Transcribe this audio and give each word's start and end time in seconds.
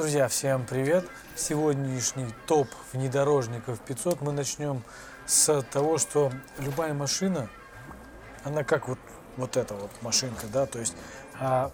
Друзья, 0.00 0.28
всем 0.28 0.64
привет! 0.64 1.04
Сегодняшний 1.36 2.24
топ 2.46 2.68
внедорожников 2.94 3.78
500 3.80 4.22
мы 4.22 4.32
начнем 4.32 4.82
с 5.26 5.62
того, 5.64 5.98
что 5.98 6.32
любая 6.56 6.94
машина, 6.94 7.50
она 8.42 8.64
как 8.64 8.88
вот, 8.88 8.98
вот 9.36 9.58
эта 9.58 9.74
вот 9.74 9.90
машинка, 10.00 10.46
да, 10.50 10.64
то 10.64 10.78
есть 10.78 10.96
а, 11.38 11.70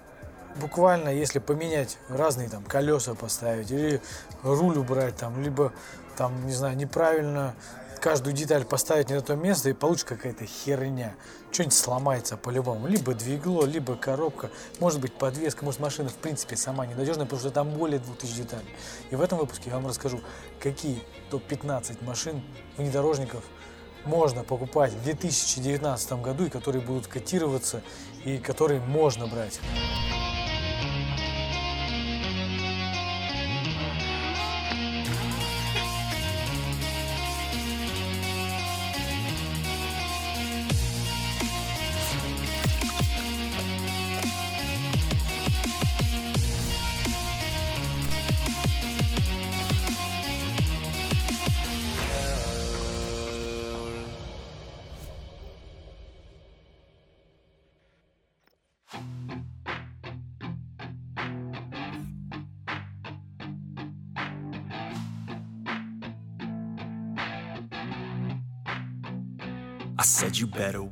буквально 0.56 1.10
если 1.10 1.38
поменять 1.38 1.98
разные 2.08 2.48
там 2.48 2.64
колеса 2.64 3.14
поставить 3.14 3.70
или 3.70 4.02
руль 4.42 4.76
убрать 4.76 5.14
там, 5.14 5.40
либо 5.40 5.72
там, 6.16 6.46
не 6.46 6.52
знаю, 6.52 6.76
неправильно 6.76 7.54
каждую 8.06 8.34
деталь 8.34 8.64
поставить 8.64 9.08
не 9.08 9.16
на 9.16 9.20
то 9.20 9.34
место 9.34 9.68
и 9.68 9.72
получится 9.72 10.06
какая-то 10.06 10.46
херня. 10.46 11.16
Что-нибудь 11.50 11.74
сломается 11.74 12.36
по-любому. 12.36 12.86
Либо 12.86 13.14
двигло, 13.14 13.64
либо 13.64 13.96
коробка, 13.96 14.52
может 14.78 15.00
быть 15.00 15.12
подвеска, 15.12 15.64
может 15.64 15.80
машина 15.80 16.08
в 16.08 16.14
принципе 16.14 16.54
сама 16.54 16.86
ненадежная, 16.86 17.24
потому 17.24 17.40
что 17.40 17.50
там 17.50 17.68
более 17.70 17.98
2000 17.98 18.36
деталей. 18.36 18.76
И 19.10 19.16
в 19.16 19.20
этом 19.20 19.38
выпуске 19.38 19.70
я 19.70 19.74
вам 19.74 19.88
расскажу, 19.88 20.20
какие 20.60 21.02
топ-15 21.32 22.04
машин 22.04 22.42
внедорожников 22.76 23.42
можно 24.04 24.44
покупать 24.44 24.92
в 24.92 25.02
2019 25.02 26.12
году 26.22 26.46
и 26.46 26.48
которые 26.48 26.82
будут 26.82 27.08
котироваться 27.08 27.82
и 28.24 28.38
которые 28.38 28.78
можно 28.78 29.26
брать. 29.26 29.58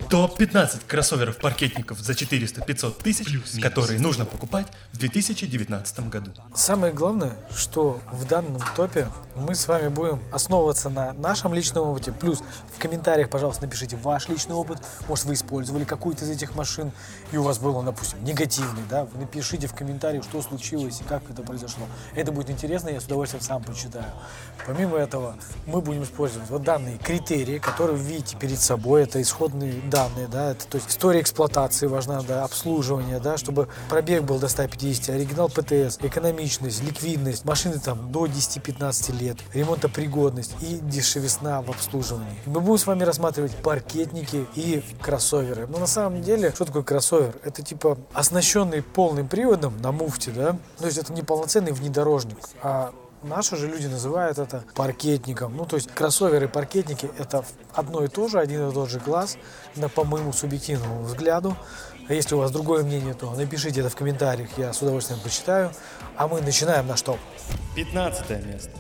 Топ-15 0.08 0.80
кроссоверов 0.86 1.36
паркетников 1.38 1.98
за 1.98 2.12
400-500 2.12 3.02
тысяч, 3.02 3.60
которые 3.60 4.00
нужно 4.00 4.24
покупать 4.24 4.66
в 4.92 4.98
2019 4.98 6.08
году. 6.08 6.32
Самое 6.54 6.92
главное, 6.92 7.36
что 7.54 8.00
в 8.12 8.26
данном 8.26 8.62
топе 8.74 9.08
мы 9.34 9.54
с 9.54 9.68
вами 9.68 9.88
будем 9.88 10.22
основываться 10.32 10.88
на 10.88 11.12
нашем 11.12 11.52
личном 11.52 11.88
опыте. 11.88 12.12
Плюс 12.12 12.42
в 12.74 12.78
комментариях, 12.78 13.28
пожалуйста, 13.28 13.64
напишите 13.64 13.96
ваш 13.96 14.28
личный 14.28 14.54
опыт. 14.54 14.78
Может, 15.06 15.26
вы 15.26 15.34
использовали 15.34 15.84
какую-то 15.84 16.24
из 16.24 16.30
этих 16.30 16.54
машин, 16.54 16.90
и 17.30 17.36
у 17.36 17.42
вас 17.42 17.58
был 17.58 17.76
он, 17.76 17.84
допустим, 17.84 18.24
негативный. 18.24 18.82
Да? 18.88 19.06
Напишите 19.14 19.66
в 19.66 19.74
комментариях, 19.74 20.24
что 20.24 20.40
случилось 20.40 21.00
и 21.00 21.04
как 21.04 21.28
это 21.30 21.42
произошло. 21.42 21.86
Это 22.14 22.32
будет 22.32 22.48
интересно, 22.48 22.88
я 22.88 23.00
с 23.00 23.04
удовольствием 23.04 23.42
сам 23.42 23.62
почитаю. 23.62 24.06
Помимо 24.66 24.96
этого, 24.96 25.36
мы 25.66 25.80
будем 25.82 26.04
использовать 26.04 26.48
вот 26.48 26.62
данные 26.62 26.96
критерии, 26.98 27.58
которые 27.58 27.96
вы 27.96 28.04
видите 28.04 28.36
перед 28.38 28.58
собой. 28.58 29.03
Это 29.04 29.20
исходные 29.20 29.74
данные, 29.90 30.28
да, 30.28 30.52
это, 30.52 30.66
то 30.66 30.76
есть 30.76 30.88
история 30.88 31.20
эксплуатации 31.20 31.86
важна, 31.86 32.22
да, 32.22 32.42
обслуживание, 32.42 33.20
да, 33.20 33.36
чтобы 33.36 33.68
пробег 33.90 34.22
был 34.22 34.38
до 34.38 34.48
150, 34.48 35.10
оригинал 35.14 35.50
ПТС, 35.50 35.98
экономичность, 36.00 36.82
ликвидность, 36.82 37.44
машины 37.44 37.78
там 37.78 38.10
до 38.10 38.24
10-15 38.24 39.18
лет, 39.18 39.36
ремонтопригодность 39.52 40.54
и 40.62 40.76
дешевизна 40.76 41.60
в 41.60 41.68
обслуживании. 41.68 42.38
Мы 42.46 42.60
будем 42.60 42.78
с 42.78 42.86
вами 42.86 43.02
рассматривать 43.02 43.54
паркетники 43.56 44.46
и 44.54 44.82
кроссоверы. 45.02 45.66
Но 45.66 45.78
на 45.78 45.86
самом 45.86 46.22
деле, 46.22 46.50
что 46.52 46.64
такое 46.64 46.82
кроссовер? 46.82 47.34
Это 47.44 47.60
типа 47.60 47.98
оснащенный 48.14 48.82
полным 48.82 49.28
приводом 49.28 49.76
на 49.82 49.92
муфте, 49.92 50.30
да, 50.30 50.56
то 50.78 50.86
есть 50.86 50.96
это 50.96 51.12
не 51.12 51.20
полноценный 51.20 51.72
внедорожник, 51.72 52.38
а 52.62 52.94
Наши 53.24 53.56
же 53.56 53.68
люди 53.68 53.86
называют 53.86 54.38
это 54.38 54.64
паркетником. 54.74 55.56
Ну, 55.56 55.64
то 55.64 55.76
есть 55.76 55.90
кроссоверы 55.90 56.44
и 56.44 56.48
паркетники– 56.48 57.10
это 57.18 57.42
одно 57.72 58.04
и 58.04 58.08
то 58.08 58.28
же, 58.28 58.38
один 58.38 58.68
и 58.68 58.72
тот 58.72 58.90
же 58.90 59.00
на, 59.76 59.88
по 59.88 60.04
моему 60.04 60.34
субъективному 60.34 61.02
взгляду. 61.02 61.56
А 62.06 62.12
если 62.12 62.34
у 62.34 62.38
вас 62.38 62.50
другое 62.50 62.84
мнение, 62.84 63.14
то 63.14 63.32
напишите 63.34 63.80
это 63.80 63.88
в 63.88 63.96
комментариях, 63.96 64.50
я 64.58 64.74
с 64.74 64.82
удовольствием 64.82 65.20
почитаю. 65.20 65.72
А 66.16 66.28
мы 66.28 66.42
начинаем 66.42 66.86
наш 66.86 67.00
топ. 67.00 67.18
15 67.76 68.28
место. 68.44 68.70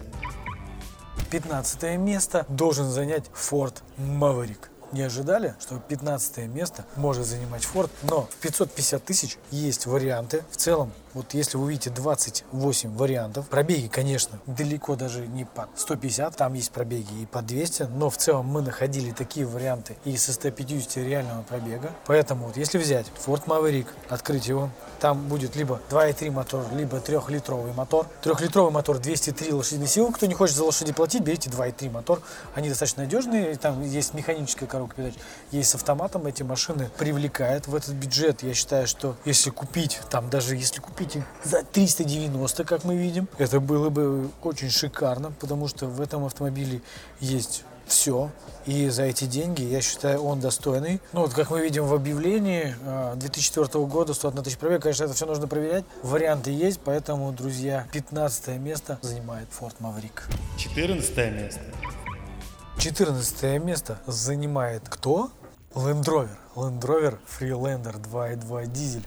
15 1.30 1.82
место 1.98 2.44
должен 2.48 2.90
занять 2.90 3.24
Ford 3.34 3.74
Maverick 3.96 4.68
не 4.94 5.02
ожидали, 5.02 5.54
что 5.60 5.78
15 5.78 6.46
место 6.46 6.84
может 6.96 7.26
занимать 7.26 7.62
Ford, 7.62 7.90
но 8.02 8.22
в 8.22 8.36
550 8.36 9.04
тысяч 9.04 9.38
есть 9.50 9.86
варианты. 9.86 10.44
В 10.50 10.56
целом, 10.56 10.92
вот 11.14 11.32
если 11.34 11.56
вы 11.56 11.64
увидите 11.64 11.90
28 11.90 12.96
вариантов, 12.96 13.48
пробеги, 13.48 13.86
конечно, 13.86 14.38
далеко 14.46 14.96
даже 14.96 15.26
не 15.26 15.44
по 15.44 15.68
150, 15.76 16.36
там 16.36 16.54
есть 16.54 16.70
пробеги 16.72 17.22
и 17.22 17.26
по 17.26 17.40
200, 17.40 17.84
но 17.84 18.10
в 18.10 18.16
целом 18.16 18.46
мы 18.46 18.62
находили 18.62 19.12
такие 19.12 19.46
варианты 19.46 19.96
и 20.04 20.16
со 20.16 20.32
150 20.32 20.96
реального 20.98 21.42
пробега. 21.42 21.92
Поэтому 22.06 22.46
вот 22.46 22.56
если 22.56 22.78
взять 22.78 23.06
Ford 23.24 23.44
Maverick, 23.46 23.86
открыть 24.08 24.46
его, 24.46 24.70
там 25.04 25.28
будет 25.28 25.54
либо 25.54 25.80
2.3 25.90 26.30
мотор, 26.30 26.64
либо 26.72 26.96
3-литровый 26.96 27.74
мотор. 27.74 28.06
Трехлитровый 28.22 28.72
мотор 28.72 28.98
203 28.98 29.52
лошадиные 29.52 29.86
силы. 29.86 30.12
Кто 30.12 30.24
не 30.24 30.34
хочет 30.34 30.56
за 30.56 30.64
лошади 30.64 30.92
платить, 30.92 31.22
берите 31.22 31.50
2.3 31.50 31.90
мотор. 31.90 32.22
Они 32.54 32.70
достаточно 32.70 33.02
надежные. 33.02 33.54
Там 33.56 33.82
есть 33.82 34.14
механическая 34.14 34.66
коробка 34.66 34.96
передач, 34.96 35.14
есть 35.50 35.70
с 35.70 35.74
автоматом. 35.74 36.26
Эти 36.26 36.42
машины 36.42 36.90
привлекают 36.96 37.68
в 37.68 37.74
этот 37.74 37.90
бюджет. 37.90 38.42
Я 38.42 38.54
считаю, 38.54 38.86
что 38.86 39.14
если 39.26 39.50
купить, 39.50 40.00
там 40.08 40.30
даже 40.30 40.56
если 40.56 40.80
купить 40.80 41.03
их 41.04 41.24
за 41.44 41.62
390, 41.62 42.64
как 42.64 42.84
мы 42.84 42.96
видим, 42.96 43.28
это 43.38 43.60
было 43.60 43.90
бы 43.90 44.30
очень 44.42 44.70
шикарно, 44.70 45.32
потому 45.40 45.68
что 45.68 45.86
в 45.86 46.00
этом 46.00 46.24
автомобиле 46.24 46.80
есть 47.20 47.64
все. 47.86 48.30
И 48.66 48.88
за 48.88 49.02
эти 49.02 49.24
деньги, 49.24 49.62
я 49.62 49.82
считаю, 49.82 50.22
он 50.22 50.40
достойный. 50.40 51.00
Ну, 51.12 51.20
вот 51.20 51.34
как 51.34 51.50
мы 51.50 51.60
видим 51.60 51.84
в 51.84 51.92
объявлении 51.92 52.74
2004 53.16 53.68
а, 53.72 53.86
года, 53.86 54.14
101 54.14 54.42
тысяч 54.42 54.56
пробег, 54.56 54.82
конечно, 54.82 55.04
это 55.04 55.12
все 55.12 55.26
нужно 55.26 55.46
проверять. 55.46 55.84
Варианты 56.02 56.50
есть, 56.50 56.80
поэтому, 56.82 57.30
друзья, 57.32 57.86
15 57.92 58.58
место 58.58 58.98
занимает 59.02 59.48
Ford 59.58 59.74
Maverick. 59.80 60.22
14 60.56 61.16
место. 61.32 61.60
14 62.78 63.62
место 63.62 63.98
занимает 64.06 64.82
кто? 64.88 65.30
Land 65.74 66.04
Rover. 66.04 66.30
Land 66.54 66.80
Rover 66.80 67.18
Freelander 67.28 68.00
2.2 68.00 68.66
дизель 68.66 69.06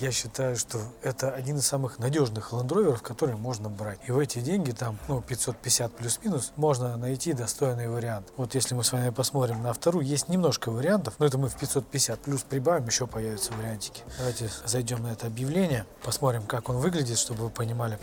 я 0.00 0.10
считаю, 0.12 0.56
что 0.56 0.80
это 1.02 1.30
один 1.30 1.58
из 1.58 1.66
самых 1.66 1.98
надежных 1.98 2.52
лендроверов, 2.52 3.02
которые 3.02 3.36
можно 3.36 3.68
брать. 3.68 3.98
И 4.06 4.12
в 4.12 4.18
эти 4.18 4.40
деньги, 4.40 4.72
там, 4.72 4.98
ну, 5.08 5.20
550 5.20 5.96
плюс-минус, 5.96 6.52
можно 6.56 6.96
найти 6.96 7.32
достойный 7.32 7.88
вариант. 7.88 8.32
Вот 8.36 8.54
если 8.54 8.74
мы 8.74 8.84
с 8.84 8.92
вами 8.92 9.10
посмотрим 9.10 9.62
на 9.62 9.72
вторую, 9.72 10.04
есть 10.04 10.28
немножко 10.28 10.70
вариантов, 10.70 11.14
но 11.18 11.26
это 11.26 11.38
мы 11.38 11.48
в 11.48 11.56
550 11.56 12.20
плюс 12.20 12.42
прибавим, 12.42 12.86
еще 12.86 13.06
появятся 13.06 13.52
вариантики. 13.52 14.02
Давайте 14.18 14.50
зайдем 14.64 15.02
на 15.02 15.12
это 15.12 15.26
объявление, 15.26 15.86
посмотрим, 16.02 16.42
как 16.42 16.68
он 16.68 16.76
выглядит, 16.76 17.18
чтобы 17.18 17.44
вы 17.44 17.50
понимали. 17.50 17.98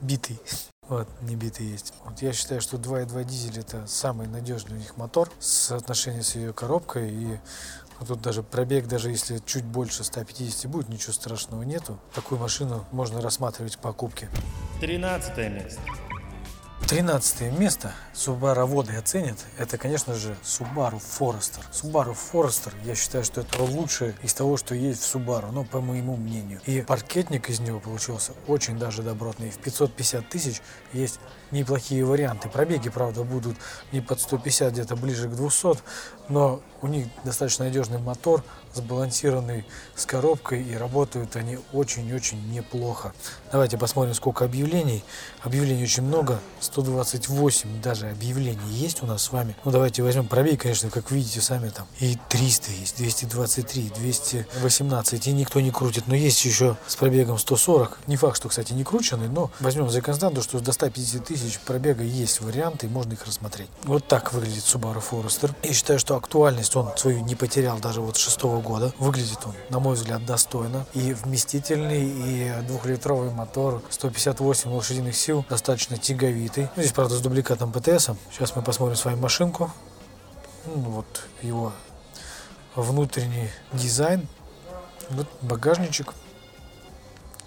Битый. 0.00 0.40
Вот, 0.88 1.06
не 1.20 1.36
битый 1.36 1.66
есть. 1.66 1.92
Вот 2.04 2.22
я 2.22 2.32
считаю, 2.32 2.62
что 2.62 2.78
2.2 2.78 3.24
дизель 3.24 3.58
это 3.58 3.86
самый 3.86 4.26
надежный 4.26 4.76
у 4.76 4.78
них 4.78 4.96
мотор 4.96 5.30
с 5.38 5.48
соотношением 5.48 6.22
с 6.22 6.34
ее 6.34 6.54
коробкой 6.54 7.10
и 7.10 7.38
а 8.00 8.04
тут 8.04 8.20
даже 8.20 8.42
пробег, 8.42 8.86
даже 8.86 9.10
если 9.10 9.38
чуть 9.44 9.64
больше 9.64 10.04
150 10.04 10.70
будет, 10.70 10.88
ничего 10.88 11.12
страшного 11.12 11.62
нету. 11.62 11.98
Такую 12.14 12.40
машину 12.40 12.86
можно 12.92 13.20
рассматривать 13.20 13.74
в 13.74 13.78
покупке. 13.78 14.28
13 14.80 15.36
место. 15.50 15.80
13 16.88 17.52
место 17.52 17.92
Subaru 18.14 18.64
воды 18.64 18.96
оценят. 18.96 19.36
Это, 19.58 19.76
конечно 19.76 20.14
же, 20.14 20.34
Subaru 20.42 20.98
Forester. 20.98 21.60
Subaru 21.70 22.16
Forester, 22.16 22.72
я 22.82 22.94
считаю, 22.94 23.24
что 23.24 23.42
это 23.42 23.62
лучшее 23.62 24.14
из 24.22 24.32
того, 24.32 24.56
что 24.56 24.74
есть 24.74 25.02
в 25.02 25.14
Subaru, 25.14 25.52
ну, 25.52 25.64
по 25.64 25.82
моему 25.82 26.16
мнению. 26.16 26.62
И 26.64 26.80
паркетник 26.80 27.50
из 27.50 27.60
него 27.60 27.78
получился 27.78 28.32
очень 28.46 28.78
даже 28.78 29.02
добротный. 29.02 29.50
В 29.50 29.58
550 29.58 30.30
тысяч 30.30 30.62
есть 30.94 31.20
неплохие 31.50 32.06
варианты. 32.06 32.48
Пробеги, 32.48 32.88
правда, 32.88 33.22
будут 33.22 33.58
не 33.92 34.00
под 34.00 34.18
150, 34.18 34.72
где-то 34.72 34.96
ближе 34.96 35.28
к 35.28 35.32
200, 35.32 35.80
но 36.30 36.62
у 36.80 36.86
них 36.86 37.08
достаточно 37.22 37.66
надежный 37.66 37.98
мотор, 37.98 38.42
сбалансированный 38.78 39.64
с 39.94 40.06
коробкой 40.06 40.62
и 40.62 40.76
работают 40.76 41.36
они 41.36 41.58
очень-очень 41.72 42.50
неплохо. 42.50 43.12
Давайте 43.52 43.78
посмотрим, 43.78 44.14
сколько 44.14 44.44
объявлений. 44.44 45.04
Объявлений 45.42 45.84
очень 45.84 46.02
много, 46.02 46.40
128 46.60 47.80
даже 47.82 48.08
объявлений 48.08 48.58
есть 48.70 49.02
у 49.02 49.06
нас 49.06 49.22
с 49.22 49.32
вами. 49.32 49.56
Ну 49.64 49.70
давайте 49.70 50.02
возьмем 50.02 50.26
пробег, 50.26 50.62
конечно, 50.62 50.90
как 50.90 51.10
видите 51.10 51.40
сами 51.40 51.68
там. 51.68 51.86
И 52.00 52.16
300 52.28 52.70
есть, 52.72 52.96
223, 52.96 53.92
218, 53.96 55.26
и 55.26 55.32
никто 55.32 55.60
не 55.60 55.70
крутит. 55.70 56.04
Но 56.06 56.14
есть 56.14 56.44
еще 56.44 56.76
с 56.86 56.96
пробегом 56.96 57.38
140. 57.38 57.98
Не 58.06 58.16
факт, 58.16 58.36
что, 58.36 58.48
кстати, 58.48 58.72
не 58.72 58.84
крученный, 58.84 59.28
но 59.28 59.50
возьмем 59.60 59.90
за 59.90 60.00
константу, 60.00 60.42
что 60.42 60.60
до 60.60 60.72
150 60.72 61.24
тысяч 61.24 61.58
пробега 61.60 62.02
есть 62.02 62.40
варианты, 62.40 62.86
и 62.86 62.90
можно 62.90 63.12
их 63.12 63.26
рассмотреть. 63.26 63.68
Вот 63.84 64.06
так 64.06 64.32
выглядит 64.32 64.64
Subaru 64.64 65.02
Forester. 65.02 65.54
Я 65.62 65.72
считаю, 65.72 65.98
что 65.98 66.16
актуальность 66.16 66.74
он 66.76 66.96
свою 66.96 67.20
не 67.20 67.34
потерял 67.34 67.78
даже 67.78 68.00
вот 68.00 68.16
шестого 68.16 68.60
года. 68.68 68.92
Выглядит 68.98 69.38
он, 69.44 69.54
на 69.70 69.80
мой 69.80 69.94
взгляд, 69.94 70.24
достойно. 70.26 70.86
И 70.92 71.14
вместительный, 71.14 72.04
и 72.04 72.52
двухлитровый 72.66 73.30
мотор, 73.30 73.82
158 73.88 74.70
лошадиных 74.70 75.16
сил, 75.16 75.44
достаточно 75.48 75.96
тяговитый. 75.96 76.68
Ну, 76.76 76.82
здесь, 76.82 76.92
правда, 76.92 77.16
с 77.16 77.20
дубликатом 77.20 77.72
ПТС. 77.72 78.10
Сейчас 78.30 78.54
мы 78.54 78.62
посмотрим 78.62 78.96
с 78.96 79.04
вами 79.04 79.16
машинку. 79.16 79.72
Ну, 80.66 80.90
вот 80.90 81.24
его 81.42 81.72
внутренний 82.76 83.48
дизайн. 83.72 84.28
Вот 85.10 85.26
багажничек, 85.40 86.12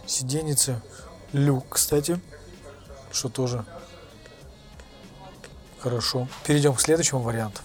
сиденьица, 0.07 0.81
люк, 1.31 1.65
кстати, 1.69 2.19
что 3.12 3.29
тоже 3.29 3.63
хорошо. 5.79 6.27
Перейдем 6.44 6.73
к 6.73 6.81
следующему 6.81 7.21
варианту. 7.21 7.62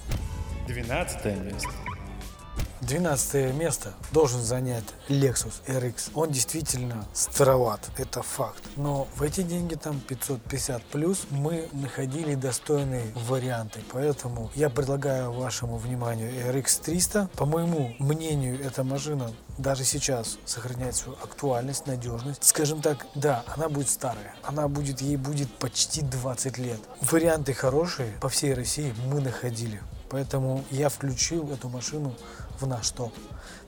12 0.69 1.25
место. 1.25 1.86
12 2.87 3.53
место 3.55 3.95
должен 4.13 4.41
занять 4.41 4.85
Lexus 5.09 5.55
RX. 5.67 6.11
Он 6.15 6.31
действительно 6.31 7.05
староват, 7.15 7.81
это 7.99 8.23
факт. 8.23 8.63
Но 8.77 9.09
в 9.17 9.23
эти 9.23 9.43
деньги, 9.43 9.75
там 9.75 9.99
550 10.01 10.85
плюс, 10.85 11.27
мы 11.31 11.69
находили 11.73 12.37
достойные 12.37 13.07
варианты. 13.15 13.81
Поэтому 13.93 14.51
я 14.55 14.71
предлагаю 14.71 15.33
вашему 15.33 15.79
вниманию 15.79 16.31
RX 16.31 16.83
300. 16.85 17.31
По 17.35 17.45
моему 17.45 17.95
мнению, 17.99 18.65
эта 18.65 18.85
машина 18.85 19.33
даже 19.59 19.85
сейчас 19.85 20.39
сохраняет 20.45 20.95
свою 20.95 21.19
актуальность, 21.19 21.87
надежность. 21.87 22.45
Скажем 22.45 22.83
так, 22.83 23.07
да, 23.17 23.43
она 23.49 23.69
будет 23.69 23.89
старая. 23.89 24.35
Она 24.45 24.69
будет, 24.69 25.01
ей 25.01 25.17
будет 25.17 25.53
почти 25.59 26.03
20 26.03 26.59
лет. 26.59 26.81
Варианты 27.01 27.53
хорошие 27.53 28.13
по 28.21 28.29
всей 28.29 28.55
России 28.55 28.95
мы 29.07 29.21
находили. 29.21 29.81
Поэтому 30.17 30.65
я 30.71 30.89
включил 30.89 31.53
эту 31.53 31.69
машину 31.69 32.15
в 32.59 32.67
наш 32.67 32.89
топ. 32.89 33.13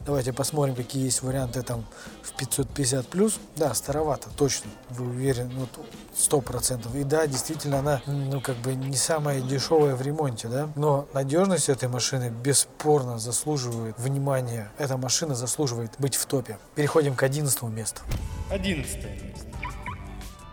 Давайте 0.07 0.33
посмотрим, 0.33 0.75
какие 0.75 1.05
есть 1.05 1.21
варианты 1.21 1.61
там 1.61 1.85
в 2.23 2.33
550 2.39 3.07
плюс. 3.07 3.39
Да, 3.57 3.75
старовато, 3.75 4.31
точно. 4.35 4.71
Вы 4.89 5.09
уверены, 5.09 5.53
ну, 5.55 5.69
сто 6.17 6.41
процентов. 6.41 6.95
И 6.95 7.05
да, 7.05 7.27
действительно, 7.27 7.81
она, 7.81 8.01
ну, 8.07 8.41
как 8.41 8.57
бы 8.57 8.75
не 8.75 8.97
самая 8.97 9.43
дешевая 9.43 9.95
в 9.95 10.01
ремонте, 10.01 10.49
да. 10.49 10.71
Но 10.75 11.07
надежность 11.13 11.69
этой 11.69 11.91
машины 11.91 12.31
бесспорно 12.31 13.19
заслуживает 13.19 13.99
внимания. 13.99 14.73
Эта 14.79 14.97
машина 14.97 15.35
заслуживает 15.35 15.93
быть 15.99 16.15
в 16.15 16.25
топе. 16.25 16.57
Переходим 16.77 17.15
к 17.15 17.23
11 17.23 17.63
месту. 17.65 18.01
11 18.49 18.95
место. 19.05 19.49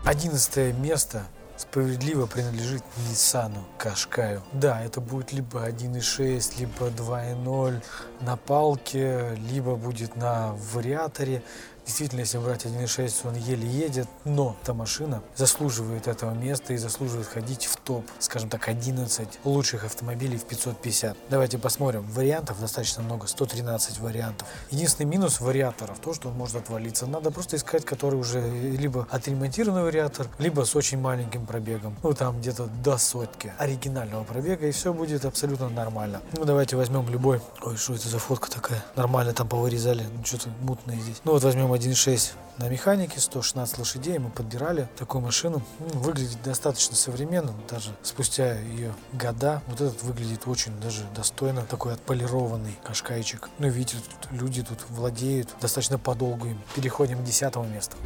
11 0.03 0.75
место 0.77 1.23
справедливо 1.57 2.25
принадлежит 2.25 2.83
Nissan 3.09 3.51
Qashqai. 3.79 4.41
Да, 4.53 4.81
это 4.83 5.01
будет 5.01 5.31
либо 5.31 5.67
1.6, 5.67 6.59
либо 6.59 6.87
2.0 6.89 7.83
на 8.21 8.37
палке, 8.37 9.35
либо 9.49 9.75
будет 9.75 10.15
на 10.15 10.53
вариаторе. 10.73 11.41
Действительно, 11.85 12.21
если 12.21 12.39
брать 12.39 12.65
1.6, 12.65 13.27
он 13.27 13.35
еле 13.35 13.67
едет, 13.67 14.07
но 14.23 14.55
эта 14.61 14.73
машина 14.73 15.21
заслуживает 15.35 16.07
этого 16.07 16.31
места 16.31 16.73
и 16.73 16.77
заслуживает 16.77 17.27
ходить 17.27 17.65
в 17.65 17.77
топ, 17.77 18.05
скажем 18.19 18.49
так, 18.49 18.67
11 18.67 19.39
лучших 19.43 19.83
автомобилей 19.85 20.37
в 20.37 20.45
550. 20.45 21.15
Давайте 21.29 21.57
посмотрим. 21.59 22.01
Вариантов 22.09 22.59
достаточно 22.59 23.03
много, 23.03 23.27
113 23.27 23.99
вариантов. 23.99 24.47
Единственный 24.71 25.05
минус 25.05 25.39
вариаторов, 25.39 25.99
то, 25.99 26.13
что 26.13 26.29
он 26.29 26.35
может 26.35 26.55
отвалиться. 26.55 27.05
Надо 27.05 27.29
просто 27.29 27.55
искать, 27.55 27.85
который 27.85 28.19
уже 28.19 28.41
либо 28.49 29.07
отремонтированный 29.11 29.83
вариатор, 29.83 30.27
либо 30.39 30.63
с 30.65 30.75
очень 30.75 30.99
маленьким 30.99 31.45
пробегом. 31.45 31.95
Ну, 32.01 32.13
там 32.13 32.39
где-то 32.39 32.65
до 32.83 32.97
сотки 32.97 33.53
оригинального 33.59 34.23
пробега, 34.23 34.67
и 34.67 34.71
все 34.71 34.91
будет 34.91 35.23
абсолютно 35.25 35.69
нормально. 35.69 36.21
Ну, 36.33 36.45
давайте 36.45 36.75
возьмем 36.75 37.07
любой. 37.09 37.41
Ой, 37.61 37.77
что 37.77 37.93
это 37.93 38.09
за 38.09 38.17
фотка 38.17 38.49
такая? 38.49 38.83
Нормально 38.95 39.33
там 39.33 39.47
повырезали, 39.47 40.03
ну, 40.17 40.25
что-то 40.25 40.49
мутное 40.61 40.99
здесь. 40.99 41.21
Ну, 41.23 41.33
вот 41.33 41.43
возьмем 41.43 41.74
1.6 41.75 42.31
на 42.57 42.69
механике, 42.69 43.19
116 43.19 43.79
лошадей. 43.79 44.17
Мы 44.17 44.29
подбирали 44.29 44.87
такую 44.97 45.21
машину. 45.21 45.61
Ну, 45.79 45.99
выглядит 45.99 46.41
достаточно 46.41 46.95
современно, 46.95 47.53
даже 47.69 47.91
спустя 48.01 48.57
ее 48.57 48.93
года. 49.11 49.61
Вот 49.67 49.81
этот 49.81 50.01
выглядит 50.03 50.47
очень 50.47 50.79
даже 50.79 51.03
достойно. 51.13 51.63
Такой 51.63 51.93
отполированный 51.93 52.79
кашкайчик. 52.83 53.49
Ну, 53.59 53.67
видите, 53.67 53.97
тут 54.21 54.31
люди 54.31 54.63
тут 54.63 54.85
владеют 54.89 55.49
достаточно 55.59 55.99
подолгу 55.99 56.47
им. 56.47 56.61
Переходим 56.75 57.19
к 57.19 57.23
десятому 57.25 57.65
месту. 57.67 57.97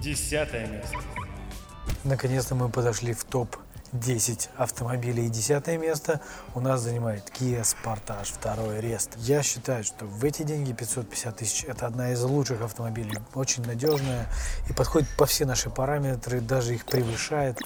Десятое 0.00 0.68
место. 0.68 0.96
Наконец-то 2.04 2.54
мы 2.54 2.68
подошли 2.68 3.12
в 3.12 3.24
топ 3.24 3.56
10 3.92 4.50
автомобилей 4.56 5.26
и 5.26 5.30
десятое 5.30 5.76
место 5.76 6.20
у 6.54 6.60
нас 6.60 6.80
занимает 6.80 7.24
Kia 7.30 7.62
Sportage 7.62 8.32
второй 8.32 8.80
Рест. 8.80 9.10
Я 9.16 9.42
считаю, 9.42 9.82
что 9.84 10.04
в 10.04 10.24
эти 10.24 10.42
деньги 10.42 10.72
550 10.72 11.36
тысяч 11.36 11.64
это 11.64 11.86
одна 11.86 12.12
из 12.12 12.22
лучших 12.22 12.62
автомобилей. 12.62 13.18
Очень 13.34 13.64
надежная 13.64 14.26
и 14.68 14.72
подходит 14.72 15.08
по 15.16 15.26
все 15.26 15.44
наши 15.44 15.70
параметры, 15.70 16.40
даже 16.40 16.74
их 16.74 16.84
превышает. 16.84 17.58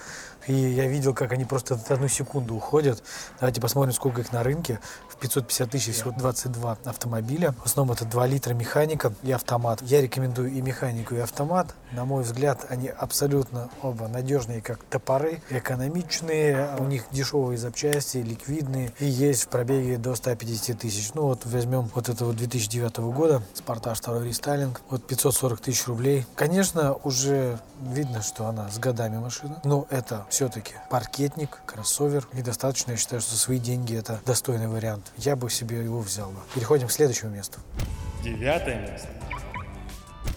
И 0.47 0.53
я 0.53 0.87
видел, 0.87 1.15
как 1.15 1.33
они 1.33 1.45
просто 1.45 1.77
в 1.77 1.91
одну 1.91 2.09
секунду 2.09 2.55
уходят. 2.55 3.03
Давайте 3.41 3.61
посмотрим, 3.61 3.93
сколько 3.93 4.21
их 4.21 4.33
на 4.33 4.43
рынке. 4.43 4.81
В 5.09 5.17
550 5.17 5.71
тысяч 5.71 5.95
всего 5.95 6.11
22 6.11 6.79
автомобиля. 6.85 7.53
В 7.53 7.67
основном 7.67 7.95
это 7.95 8.05
2 8.05 8.27
литра 8.27 8.55
механика 8.55 9.13
и 9.23 9.33
автомат. 9.33 9.81
Я 9.83 10.01
рекомендую 10.01 10.51
и 10.51 10.61
механику, 10.61 11.15
и 11.15 11.19
автомат. 11.19 11.75
На 11.93 12.05
мой 12.05 12.25
взгляд, 12.25 12.67
они 12.69 12.89
абсолютно 12.89 13.71
оба 13.83 14.09
надежные, 14.09 14.61
как 14.61 14.83
топоры, 14.85 15.41
экономичные. 15.51 16.77
У 16.79 16.85
них 16.85 17.07
дешевые 17.11 17.59
запчасти, 17.59 18.19
ликвидные. 18.19 18.93
И 18.99 19.07
есть 19.07 19.45
в 19.45 19.49
пробеге 19.49 19.97
до 19.97 20.15
150 20.15 20.79
тысяч. 20.79 21.13
Ну 21.15 21.23
вот 21.23 21.47
возьмем 21.47 21.91
вот 21.95 22.09
этого 22.09 22.33
2009 22.33 22.99
года. 22.99 23.43
Спартаж 23.55 23.99
второй 23.99 24.29
рестайлинг. 24.29 24.81
Вот 24.91 25.07
540 25.07 25.61
тысяч 25.61 25.87
рублей. 25.87 26.27
Конечно, 26.35 26.95
уже 27.05 27.59
видно, 27.81 28.23
что 28.23 28.47
она 28.47 28.69
с 28.71 28.79
годами 28.79 29.19
машина. 29.19 29.61
Но 29.65 29.87
это 29.91 30.27
все-таки 30.35 30.75
паркетник, 30.91 31.61
кроссовер. 31.65 32.27
И 32.33 32.43
достаточно, 32.43 32.91
я 32.93 32.97
считаю, 32.97 33.23
что 33.23 33.37
свои 33.37 33.59
деньги 33.59 33.97
это 33.97 34.21
достойный 34.27 34.67
вариант. 34.67 35.13
Я 35.17 35.37
бы 35.37 35.49
себе 35.49 35.83
его 35.83 36.01
взял 36.01 36.31
бы. 36.31 36.41
Переходим 36.55 36.89
к 36.89 36.93
следующему 36.93 37.31
месту. 37.31 37.61
Девятое 38.23 38.81
место. 38.81 39.09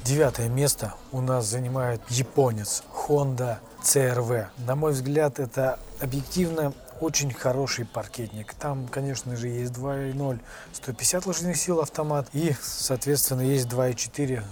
Девятое 0.03 0.49
место 0.49 0.94
у 1.11 1.21
нас 1.21 1.47
занимает 1.47 2.01
японец 2.09 2.83
Honda 3.07 3.57
CRV. 3.83 4.47
На 4.59 4.75
мой 4.75 4.91
взгляд, 4.91 5.39
это 5.39 5.79
объективно 6.00 6.74
очень 7.00 7.33
хороший 7.33 7.86
паркетник. 7.86 8.53
Там, 8.53 8.88
конечно 8.88 9.36
же, 9.36 9.48
есть 9.48 9.74
2.0 9.74 10.39
150 10.74 11.25
лошадиных 11.25 11.57
сил 11.57 11.79
автомат 11.79 12.27
и, 12.33 12.55
соответственно, 12.62 13.41
есть 13.41 13.67
2.4 13.67 14.43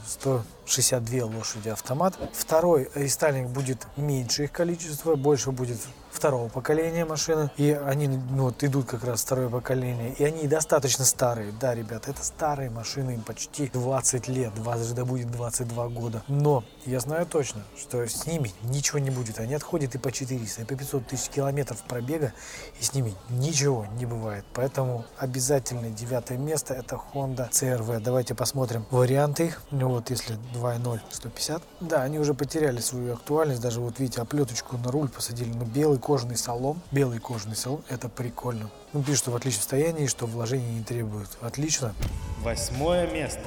162 0.66 1.26
лошади 1.26 1.70
автомат. 1.70 2.18
Второй 2.34 2.90
рестайлинг 2.96 3.50
будет 3.50 3.88
меньше 3.98 4.46
их 4.46 4.52
количество, 4.52 5.16
больше 5.16 5.52
будет 5.52 5.80
второго 6.16 6.50
поколения 6.50 7.06
машины. 7.06 7.52
И 7.58 7.72
они 7.72 8.08
ну, 8.08 8.46
вот, 8.46 8.64
идут 8.64 8.86
как 8.86 9.04
раз 9.04 9.22
второе 9.22 9.50
поколение. 9.50 10.14
И 10.18 10.24
они 10.24 10.48
достаточно 10.48 11.06
старые. 11.06 11.54
Да, 11.60 11.76
ребята, 11.76 12.12
это 12.12 12.24
старые 12.24 12.70
машины, 12.70 13.12
им 13.12 13.22
почти 13.22 13.68
20 13.68 14.28
лет. 14.30 14.54
20 14.56 14.96
да 14.96 15.06
будет 15.06 15.30
22 15.32 15.88
года. 15.90 16.24
Но 16.28 16.64
я 16.86 17.00
знаю 17.00 17.26
точно, 17.26 17.62
что 17.78 18.08
с 18.08 18.26
ними 18.26 18.52
ничего 18.64 19.00
не 19.00 19.10
будет. 19.10 19.40
Они 19.40 19.54
отходят 19.54 19.96
и 19.96 19.98
по 19.98 20.12
400, 20.12 20.62
и 20.62 20.66
по 20.66 20.76
500 20.76 21.08
тысяч 21.08 21.30
километров 21.30 21.84
пробега. 21.88 22.34
И 22.80 22.84
с 22.84 22.94
ними 22.94 23.14
ничего 23.30 23.86
не 23.98 24.06
бывает. 24.06 24.46
Поэтому 24.54 25.06
обязательно 25.18 25.90
девятое 25.90 26.38
место 26.38 26.74
это 26.74 27.00
Honda 27.14 27.50
CRV. 27.52 28.00
Давайте 28.00 28.34
посмотрим 28.34 28.86
варианты 28.90 29.48
их. 29.48 29.62
Ну 29.72 29.90
вот 29.90 30.10
если 30.10 30.36
2.0 30.56 31.00
150. 31.12 31.64
Да, 31.82 32.04
они 32.04 32.20
уже 32.20 32.34
потеряли 32.34 32.80
свою 32.80 33.14
актуальность. 33.14 33.62
Даже 33.62 33.82
вот 33.82 34.00
видите, 34.00 34.22
оплеточку 34.22 34.78
на 34.78 34.92
руль 34.92 35.10
посадили. 35.10 35.54
Но 35.54 35.66
белый 35.66 36.00
кожаный 36.00 36.38
салон. 36.38 36.80
Белый 36.92 37.20
кожаный 37.20 37.56
салон. 37.56 37.82
Это 37.90 38.10
прикольно. 38.10 38.70
Ну, 38.94 39.04
пишут, 39.04 39.20
что 39.20 39.32
в 39.32 39.36
отличном 39.36 39.62
состоянии, 39.62 40.08
что 40.08 40.26
вложений 40.26 40.80
не 40.80 40.84
требует. 40.84 41.30
Отлично. 41.42 41.94
Восьмое 42.44 43.12
место. 43.12 43.42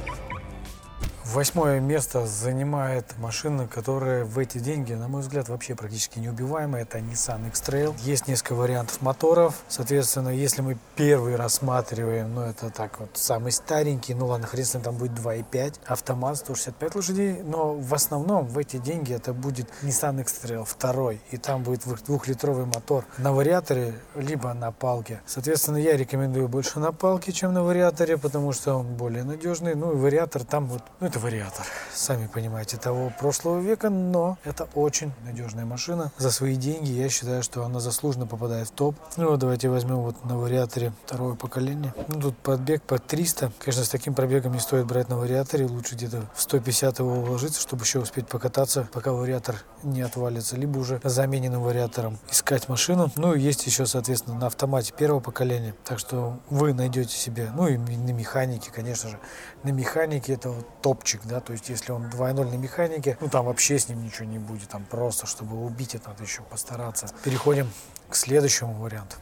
Восьмое 1.35 1.79
место 1.79 2.27
занимает 2.27 3.05
машина, 3.19 3.69
которая 3.69 4.25
в 4.25 4.39
эти 4.39 4.57
деньги, 4.57 4.95
на 4.95 5.09
мой 5.09 5.21
взгляд, 5.21 5.51
вообще 5.51 5.75
практически 5.75 6.19
неубиваемая. 6.19 6.83
Это 6.83 7.01
Nissan 7.01 7.49
X-Trail. 7.49 7.95
Есть 8.01 8.29
несколько 8.29 8.55
вариантов 8.55 9.03
моторов. 9.03 9.63
Соответственно, 9.69 10.31
если 10.31 10.63
мы 10.63 10.79
первый 10.97 11.37
рассматриваем, 11.37 12.35
ну 12.35 12.41
это 12.41 12.71
так 12.71 12.99
вот, 12.99 13.11
самый 13.13 13.53
старенький, 13.53 14.15
ну 14.15 14.25
ладно, 14.25 14.47
хрен 14.47 14.65
с 14.65 14.73
ним, 14.73 14.83
там 14.83 14.97
будет 14.97 15.13
2.5, 15.13 15.75
автомат 15.85 16.39
165 16.39 16.95
лошадей, 16.95 17.43
но 17.43 17.75
в 17.75 17.93
основном 17.93 18.47
в 18.47 18.57
эти 18.57 18.79
деньги 18.79 19.13
это 19.13 19.35
будет 19.35 19.69
Nissan 19.83 20.23
X-Trail 20.23 20.65
второй, 20.65 21.21
и 21.31 21.37
там 21.37 21.63
будет 21.63 21.83
двухлитровый 22.07 22.65
мотор 22.65 23.05
на 23.19 23.35
вариаторе, 23.35 23.93
либо 24.15 24.55
на 24.55 24.73
палке. 24.73 25.21
Соответственно, 25.27 25.77
я 25.77 25.95
рекомендую 25.95 26.49
больше 26.49 26.81
на 26.81 26.91
палке, 26.91 27.33
чем 27.33 27.53
на 27.53 27.63
вариаторе, 27.63 28.17
потому 28.17 28.55
что 28.55 28.77
он 28.77 28.95
более 28.95 29.25
надежный. 29.25 29.75
Ну 29.75 29.93
и 29.93 29.97
вариатор 29.97 30.43
там 30.43 30.67
вот, 30.69 30.83
ну 31.01 31.07
это 31.07 31.18
это 31.19 31.27
вариатор, 31.27 31.67
сами 31.93 32.27
понимаете, 32.27 32.77
того 32.77 33.13
прошлого 33.19 33.61
века, 33.61 33.91
но 33.91 34.39
это 34.45 34.69
очень 34.75 35.13
надежная 35.25 35.65
машина. 35.65 36.13
За 36.19 36.31
свои 36.31 36.57
деньги 36.57 36.91
я 36.91 37.09
считаю, 37.09 37.43
что 37.43 37.65
она 37.65 37.81
заслуженно 37.81 38.27
попадает 38.27 38.69
в 38.69 38.71
топ. 38.73 38.97
Ну 39.17 39.37
давайте 39.37 39.69
возьмем 39.69 39.99
вот 39.99 40.25
на 40.25 40.39
вариаторе 40.39 40.93
второе 41.05 41.35
поколение. 41.35 41.93
Ну 42.09 42.21
тут 42.21 42.39
подбег 42.39 42.83
по 42.83 42.99
300. 42.99 43.53
Конечно, 43.59 43.85
с 43.85 43.89
таким 43.89 44.15
пробегом 44.15 44.53
не 44.53 44.61
стоит 44.61 44.87
брать 44.87 45.09
на 45.09 45.17
вариаторе. 45.17 45.67
Лучше 45.67 45.95
где-то 45.95 46.23
в 46.35 46.43
150 46.43 46.99
его 47.01 47.13
уложиться, 47.13 47.61
чтобы 47.61 47.85
еще 47.85 47.99
успеть 47.99 48.29
покататься, 48.29 48.89
пока 48.93 49.13
вариатор 49.13 49.57
не 49.83 50.03
отвалится. 50.03 50.57
Либо 50.57 50.79
уже 50.79 51.01
замененным 51.03 51.63
вариатором 51.63 52.19
искать 52.31 52.69
машину. 52.69 53.11
Ну 53.17 53.35
есть 53.35 53.67
еще, 53.67 53.87
соответственно, 53.87 54.39
на 54.39 54.47
автомате 54.47 54.93
первого 54.97 55.21
поколения. 55.21 55.75
Так 55.85 55.99
что 55.99 56.39
вы 56.51 56.73
найдете 56.75 57.17
себе, 57.17 57.51
ну 57.55 57.67
и 57.67 57.77
на 57.77 58.13
механике, 58.13 58.71
конечно 58.71 59.11
же. 59.11 59.19
На 59.63 59.71
механике 59.71 60.35
это 60.35 60.51
вот 60.51 60.67
топ 60.83 61.05
топчик, 61.09 61.21
да, 61.25 61.41
то 61.41 61.53
есть 61.53 61.69
если 61.69 61.93
он 61.93 62.05
2.0 62.05 62.51
на 62.51 62.57
механике, 62.57 63.17
ну 63.21 63.29
там 63.29 63.47
вообще 63.47 63.79
с 63.79 63.89
ним 63.89 64.05
ничего 64.05 64.27
не 64.27 64.39
будет, 64.39 64.69
там 64.69 64.85
просто, 64.85 65.27
чтобы 65.27 65.65
убить 65.65 65.95
это, 65.95 66.11
надо 66.11 66.23
еще 66.23 66.43
постараться. 66.43 67.09
Переходим 67.25 67.71
к 68.09 68.15
следующему 68.15 68.75
варианту. 68.75 69.17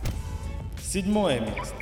Седьмое 0.83 1.41
место. 1.41 1.75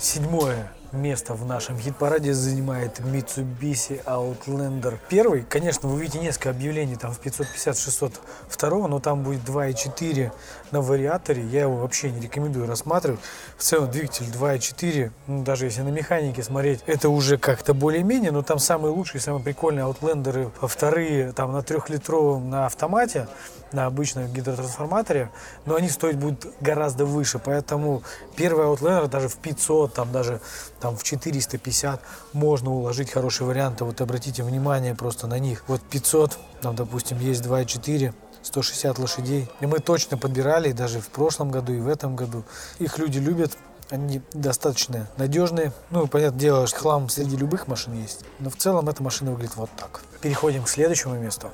Седьмое 0.00 0.72
место 0.94 1.34
в 1.34 1.44
нашем 1.44 1.78
хит-параде 1.78 2.32
занимает 2.32 3.00
Mitsubishi 3.00 4.02
Outlander. 4.04 4.98
Первый, 5.08 5.42
конечно, 5.42 5.88
вы 5.88 5.96
увидите 5.96 6.20
несколько 6.20 6.50
объявлений 6.50 6.96
там 6.96 7.12
в 7.12 7.20
550-602, 7.20 8.86
но 8.86 9.00
там 9.00 9.22
будет 9.22 9.42
2.4 9.42 10.32
на 10.70 10.80
вариаторе. 10.80 11.42
Я 11.42 11.62
его 11.62 11.76
вообще 11.76 12.10
не 12.10 12.20
рекомендую 12.20 12.66
рассматривать. 12.66 13.20
В 13.56 13.62
целом 13.62 13.90
двигатель 13.90 14.26
2.4, 14.26 15.10
ну, 15.26 15.42
даже 15.42 15.66
если 15.66 15.82
на 15.82 15.90
механике 15.90 16.42
смотреть, 16.42 16.80
это 16.86 17.08
уже 17.08 17.38
как-то 17.38 17.74
более-менее, 17.74 18.32
но 18.32 18.42
там 18.42 18.58
самые 18.58 18.92
лучшие, 18.92 19.20
самые 19.20 19.42
прикольные 19.42 19.84
Outlander, 19.84 20.50
вторые 20.66 21.32
там 21.32 21.52
на 21.52 21.62
трехлитровом 21.62 22.50
на 22.50 22.66
автомате, 22.66 23.28
на 23.72 23.86
обычном 23.86 24.32
гидротрансформаторе, 24.32 25.30
но 25.66 25.74
они 25.74 25.88
стоить 25.88 26.16
будут 26.16 26.46
гораздо 26.60 27.04
выше, 27.04 27.40
поэтому 27.44 28.02
первый 28.36 28.66
Outlander 28.66 29.08
даже 29.08 29.28
в 29.28 29.36
500, 29.36 29.92
там 29.92 30.12
даже 30.12 30.40
там 30.84 30.98
в 30.98 31.02
450 31.02 31.98
можно 32.34 32.70
уложить 32.70 33.10
хорошие 33.10 33.46
варианты. 33.46 33.86
Вот 33.86 34.02
обратите 34.02 34.42
внимание 34.42 34.94
просто 34.94 35.26
на 35.26 35.38
них. 35.38 35.64
Вот 35.66 35.80
500, 35.80 36.36
там, 36.60 36.76
допустим, 36.76 37.18
есть 37.20 37.42
2.4, 37.42 38.12
160 38.42 38.98
лошадей. 38.98 39.48
И 39.60 39.66
мы 39.66 39.78
точно 39.78 40.18
подбирали 40.18 40.72
даже 40.72 41.00
в 41.00 41.08
прошлом 41.08 41.50
году 41.50 41.72
и 41.72 41.80
в 41.80 41.88
этом 41.88 42.16
году. 42.16 42.44
Их 42.80 42.98
люди 42.98 43.18
любят, 43.18 43.52
они 43.88 44.20
достаточно 44.34 45.08
надежные. 45.16 45.72
Ну, 45.88 46.06
понятное 46.06 46.40
дело, 46.40 46.66
что 46.66 46.80
хлам 46.80 47.08
среди 47.08 47.38
любых 47.38 47.66
машин 47.66 47.94
есть. 47.94 48.26
Но 48.38 48.50
в 48.50 48.56
целом 48.56 48.86
эта 48.90 49.02
машина 49.02 49.30
выглядит 49.30 49.56
вот 49.56 49.70
так. 49.78 50.02
Переходим 50.20 50.64
к 50.64 50.68
следующему 50.68 51.14
месту. 51.14 51.48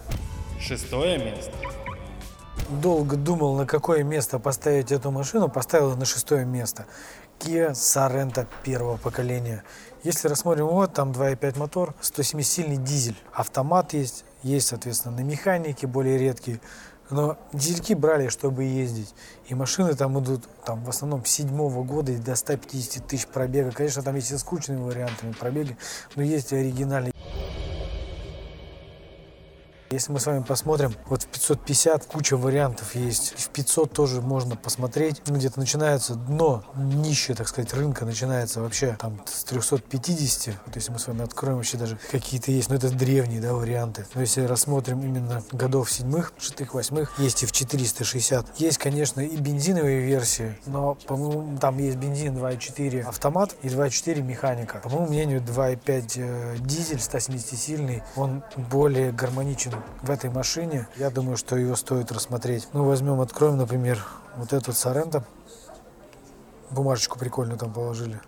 Шестое 0.59 1.19
место. 1.19 1.53
Долго 2.69 3.15
думал, 3.15 3.55
на 3.55 3.65
какое 3.65 4.03
место 4.03 4.41
поставить 4.41 4.91
эту 4.91 5.13
машину. 5.13 5.49
Поставил 5.49 5.97
на 5.97 6.05
шестое 6.05 6.45
место. 6.45 6.87
Kia 7.41 7.73
Sorento 7.73 8.47
первого 8.63 8.99
поколения. 8.99 9.65
Если 10.05 10.29
рассмотрим 10.29 10.67
вот, 10.67 10.93
там 10.93 11.13
2.5 11.13 11.59
мотор, 11.59 11.95
107-сильный 12.03 12.77
дизель. 12.77 13.17
Автомат 13.33 13.95
есть, 13.95 14.25
есть, 14.43 14.69
соответственно, 14.69 15.17
на 15.17 15.21
механике 15.23 15.87
более 15.87 16.19
редкие. 16.19 16.61
Но 17.09 17.39
дизельки 17.53 17.95
брали, 17.95 18.29
чтобы 18.29 18.65
ездить. 18.65 19.15
И 19.49 19.55
машины 19.55 19.95
там 19.95 20.23
идут 20.23 20.45
там, 20.65 20.85
в 20.85 20.89
основном 20.91 21.25
с 21.25 21.31
седьмого 21.31 21.83
года 21.83 22.13
до 22.19 22.37
150 22.37 23.07
тысяч 23.07 23.27
пробега. 23.27 23.73
Конечно, 23.73 24.03
там 24.03 24.15
есть 24.17 24.31
и 24.31 24.39
скучные 24.39 24.79
варианты 24.79 25.33
пробега, 25.39 25.77
но 26.17 26.23
есть 26.23 26.53
и 26.53 26.57
оригинальные. 26.57 27.13
Если 29.93 30.13
мы 30.13 30.21
с 30.21 30.27
вами 30.27 30.45
посмотрим, 30.45 30.95
вот 31.07 31.25
в 31.25 31.27
550 31.27 32.05
куча 32.05 32.37
вариантов 32.37 32.95
есть. 32.95 33.35
В 33.37 33.49
500 33.49 33.93
тоже 33.93 34.21
можно 34.21 34.55
посмотреть. 34.55 35.21
Ну, 35.27 35.35
где-то 35.35 35.59
начинается 35.59 36.15
дно, 36.15 36.63
нищее, 36.77 37.37
так 37.37 37.49
сказать, 37.49 37.75
рынка 37.75 38.05
начинается 38.05 38.61
вообще 38.61 38.97
там 39.01 39.21
с 39.27 39.43
350. 39.43 40.55
Вот 40.65 40.77
если 40.77 40.93
мы 40.93 41.01
с 41.01 41.09
вами 41.09 41.25
откроем 41.25 41.57
вообще 41.57 41.77
даже 41.77 41.99
какие-то 42.13 42.53
есть, 42.53 42.69
но 42.69 42.77
это 42.77 42.89
древние, 42.89 43.41
да, 43.41 43.53
варианты. 43.53 44.07
Но 44.15 44.21
если 44.21 44.43
рассмотрим 44.43 45.01
именно 45.01 45.43
годов 45.51 45.91
седьмых, 45.91 46.35
шестых, 46.39 46.75
восьмых, 46.75 47.19
есть 47.19 47.43
и 47.43 47.47
в 47.47 47.51
460. 47.51 48.61
Есть, 48.61 48.79
конечно, 48.79 49.21
и 49.21 49.37
бензиновые 49.39 50.07
версии, 50.07 50.57
но, 50.67 50.95
по-моему, 51.09 51.59
там 51.59 51.79
есть 51.79 51.97
бензин 51.97 52.37
2.4 52.39 53.01
автомат 53.03 53.57
и 53.63 53.67
2.4 53.67 54.23
механика. 54.23 54.79
По 54.79 54.89
моему 54.89 55.09
мнению, 55.09 55.41
2.5 55.41 56.13
э, 56.15 56.57
дизель 56.61 56.99
170-сильный, 56.99 58.05
он 58.15 58.45
более 58.57 59.11
гармоничен 59.11 59.80
в 60.03 60.11
этой 60.11 60.31
машине. 60.31 60.89
Я 60.97 61.11
думаю, 61.11 61.37
что 61.37 61.57
ее 61.57 61.77
стоит 61.77 62.13
рассмотреть. 62.13 62.69
Ну, 62.73 62.85
возьмем, 62.85 63.21
откроем, 63.21 63.57
например, 63.57 64.05
вот 64.37 64.53
этот 64.53 64.77
Соренто. 64.77 65.25
Бумажечку 66.71 67.19
прикольную 67.19 67.59
там 67.59 67.73
положили. 67.73 68.21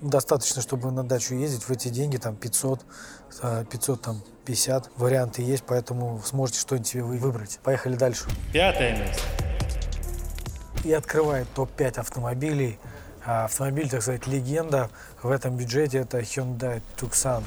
Достаточно, 0.00 0.60
чтобы 0.60 0.90
на 0.90 1.02
дачу 1.02 1.34
ездить 1.34 1.62
в 1.62 1.70
эти 1.70 1.88
деньги, 1.88 2.18
там 2.18 2.36
500, 2.36 2.84
500 3.70 4.02
там 4.02 4.22
50 4.44 4.90
варианты 4.96 5.42
есть, 5.42 5.64
поэтому 5.66 6.20
сможете 6.24 6.60
что-нибудь 6.60 6.88
себе 6.88 7.02
выбрать. 7.02 7.58
Поехали 7.62 7.96
дальше. 7.96 8.24
Пятое 8.52 8.96
место. 8.98 9.22
И 10.84 10.92
открывает 10.92 11.48
топ-5 11.54 12.00
автомобилей. 12.00 12.78
А, 13.24 13.46
автомобиль, 13.46 13.88
так 13.88 14.02
сказать, 14.02 14.26
легенда 14.26 14.90
в 15.22 15.30
этом 15.30 15.56
бюджете 15.56 15.98
это 15.98 16.18
Hyundai 16.20 16.82
Tucson 16.98 17.42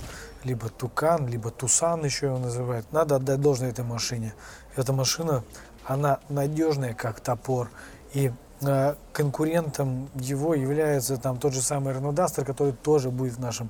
либо 0.47 0.69
Тукан, 0.69 1.27
либо 1.27 1.51
Тусан 1.51 2.03
еще 2.05 2.27
его 2.27 2.39
называют. 2.39 2.91
Надо 2.91 3.17
отдать 3.17 3.41
должное 3.41 3.69
этой 3.69 3.83
машине. 3.83 4.33
Эта 4.75 4.93
машина, 4.93 5.43
она 5.85 6.19
надежная, 6.29 6.93
как 6.93 7.19
топор. 7.19 7.69
И 8.13 8.31
э, 8.61 8.95
конкурентом 9.11 10.09
его 10.15 10.55
является 10.55 11.17
там 11.17 11.37
тот 11.37 11.53
же 11.53 11.61
самый 11.61 11.93
Renault 11.93 12.15
Duster, 12.15 12.45
который 12.45 12.73
тоже 12.73 13.11
будет 13.11 13.33
в 13.33 13.39
нашем 13.39 13.69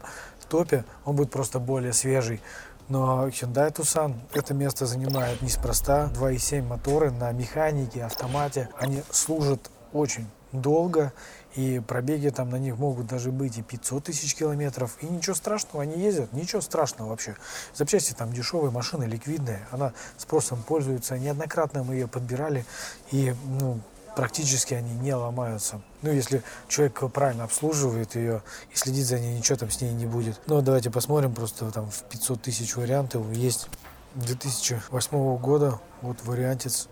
топе. 0.49 0.85
Он 1.03 1.15
будет 1.15 1.31
просто 1.31 1.59
более 1.59 1.93
свежий. 1.93 2.41
Но 2.89 3.27
Hyundai 3.27 3.73
Tucson 3.73 4.13
это 4.33 4.53
место 4.53 4.85
занимает 4.85 5.41
неспроста. 5.41 6.09
2.7 6.13 6.61
моторы 6.61 7.11
на 7.11 7.31
механике, 7.31 8.03
автомате. 8.03 8.69
Они 8.79 9.03
служат 9.11 9.69
очень 9.93 10.27
долго 10.51 11.11
и 11.57 11.79
пробеги 11.79 12.29
там 12.29 12.51
на 12.51 12.57
них 12.57 12.77
могут 12.77 13.07
даже 13.07 13.31
быть 13.31 13.57
и 13.57 13.63
500 13.63 14.03
тысяч 14.03 14.35
километров. 14.35 14.95
И 15.01 15.07
ничего 15.07 15.35
страшного, 15.35 15.81
они 15.81 15.99
ездят, 15.99 16.31
ничего 16.31 16.61
страшного 16.61 17.09
вообще. 17.09 17.35
Запчасти 17.73 18.13
там 18.13 18.31
дешевые, 18.31 18.69
машины 18.69 19.05
ликвидные, 19.05 19.67
она 19.71 19.91
спросом 20.17 20.61
пользуется. 20.61 21.17
Неоднократно 21.17 21.83
мы 21.83 21.95
ее 21.95 22.07
подбирали, 22.07 22.63
и 23.11 23.33
ну, 23.59 23.79
практически 24.15 24.75
они 24.75 24.93
не 24.93 25.15
ломаются. 25.15 25.81
Ну, 26.03 26.11
если 26.11 26.43
человек 26.67 27.11
правильно 27.11 27.45
обслуживает 27.45 28.13
ее 28.15 28.43
и 28.71 28.77
следит 28.77 29.07
за 29.07 29.19
ней, 29.19 29.35
ничего 29.35 29.57
там 29.57 29.71
с 29.71 29.81
ней 29.81 29.93
не 29.93 30.05
будет. 30.05 30.39
Ну, 30.45 30.61
давайте 30.61 30.91
посмотрим, 30.91 31.33
просто 31.33 31.71
там 31.71 31.89
в 31.89 32.03
500 32.03 32.39
тысяч 32.39 32.75
вариантов 32.75 33.25
есть 33.31 33.67
2008 34.13 35.37
года, 35.37 35.79
вот 36.03 36.17
вариантец 36.23 36.87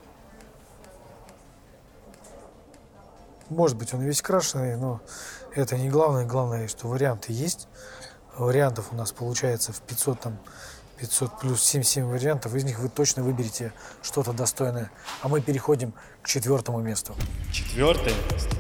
Может 3.50 3.78
быть, 3.78 3.94
он 3.94 4.02
весь 4.02 4.22
крашеный, 4.22 4.76
но 4.76 5.02
это 5.54 5.78
не 5.78 5.90
главное. 5.90 6.26
Главное, 6.26 6.68
что 6.68 6.88
варианты 6.88 7.32
есть. 7.32 7.68
Вариантов 8.38 8.88
у 8.92 8.96
нас 8.96 9.12
получается 9.12 9.72
в 9.72 9.82
500, 9.82 10.20
там, 10.20 10.38
500 11.00 11.40
плюс 11.40 11.76
7-7 11.76 12.06
вариантов. 12.06 12.56
Из 12.56 12.64
них 12.64 12.80
вы 12.80 12.90
точно 12.90 13.24
выберете 13.24 13.72
что-то 14.02 14.34
достойное. 14.34 14.92
А 15.22 15.28
мы 15.28 15.42
переходим 15.42 15.94
к 16.22 16.28
четвертому 16.28 16.80
месту. 16.80 17.16
Четвертое 17.52 18.14
место. 18.32 18.56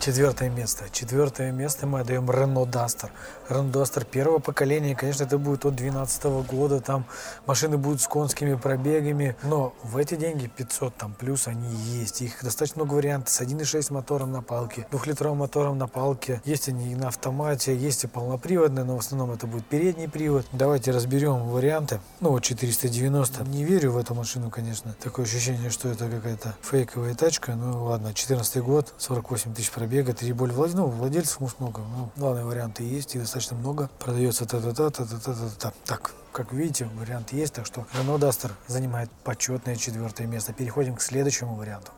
Четвертое 0.00 0.48
место. 0.48 0.84
Четвертое 0.90 1.52
место 1.52 1.86
мы 1.86 2.00
отдаем 2.00 2.30
Renault 2.30 2.70
Duster. 2.70 3.10
Рандостер 3.48 4.04
первого 4.04 4.40
поколения, 4.40 4.94
конечно, 4.94 5.24
это 5.24 5.38
будет 5.38 5.64
от 5.64 5.74
2012 5.74 6.24
года, 6.50 6.80
там 6.80 7.06
машины 7.46 7.78
будут 7.78 8.02
с 8.02 8.06
конскими 8.06 8.54
пробегами, 8.54 9.36
но 9.42 9.72
в 9.82 9.96
эти 9.96 10.16
деньги 10.16 10.46
500 10.46 10.94
там 10.94 11.14
плюс 11.14 11.48
они 11.48 11.74
есть, 11.74 12.20
их 12.20 12.42
достаточно 12.42 12.82
много 12.82 12.94
вариантов. 12.94 13.32
С 13.32 13.40
1.6 13.40 13.92
мотором 13.92 14.32
на 14.32 14.42
палке, 14.42 14.86
двухлитровым 14.90 15.38
мотором 15.38 15.78
на 15.78 15.88
палке, 15.88 16.42
есть 16.44 16.68
они 16.68 16.92
и 16.92 16.94
на 16.94 17.08
автомате, 17.08 17.74
есть 17.74 18.04
и 18.04 18.06
полноприводные, 18.06 18.84
но 18.84 18.96
в 18.96 19.00
основном 19.00 19.32
это 19.32 19.46
будет 19.46 19.64
передний 19.64 20.08
привод. 20.08 20.46
Давайте 20.52 20.90
разберем 20.90 21.48
варианты. 21.48 22.00
Ну 22.20 22.30
вот 22.30 22.42
490, 22.42 23.44
не 23.44 23.64
верю 23.64 23.92
в 23.92 23.96
эту 23.96 24.14
машину, 24.14 24.50
конечно, 24.50 24.94
такое 25.00 25.24
ощущение, 25.24 25.70
что 25.70 25.88
это 25.88 26.08
какая-то 26.10 26.54
фейковая 26.60 27.14
тачка, 27.14 27.54
ну 27.54 27.84
ладно, 27.84 28.12
14 28.12 28.62
год, 28.62 28.92
48 28.98 29.54
тысяч 29.54 29.70
пробега, 29.70 30.12
3 30.12 30.32
боль 30.32 30.52
владельцев, 30.52 30.78
ну 30.78 30.86
владельцев 30.88 31.40
может 31.40 31.60
много, 31.60 31.80
ну 31.80 32.10
главные 32.16 32.44
варианты 32.44 32.82
есть. 32.82 33.14
И 33.14 33.18
достаточно 33.18 33.37
много, 33.54 33.90
продается 33.98 34.46
та-та-та, 34.46 34.90
та-та-та-та-та. 34.90 35.72
Так, 35.84 36.14
как 36.32 36.52
видите, 36.52 36.88
вариант 36.94 37.32
есть, 37.32 37.54
так 37.54 37.66
что 37.66 37.86
Renault 37.94 38.18
Duster 38.20 38.50
занимает 38.66 39.10
почетное 39.24 39.76
четвертое 39.76 40.26
место. 40.26 40.52
Переходим 40.52 40.94
к 40.96 41.00
следующему 41.00 41.54
варианту. 41.54 41.92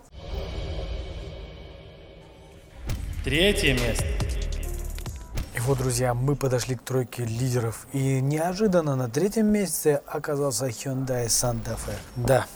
Третье 3.24 3.74
место. 3.74 4.04
И 5.54 5.60
вот, 5.60 5.78
друзья, 5.78 6.14
мы 6.14 6.36
подошли 6.36 6.74
к 6.74 6.82
тройке 6.82 7.24
лидеров. 7.24 7.86
И 7.92 8.20
неожиданно 8.20 8.96
на 8.96 9.08
третьем 9.10 9.46
месте 9.46 10.00
оказался 10.06 10.68
Hyundai 10.68 11.26
Santa 11.26 11.76
Fe. 11.76 11.94
Да, 12.16 12.46